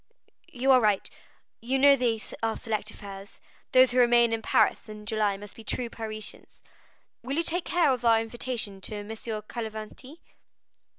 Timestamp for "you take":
7.37-7.65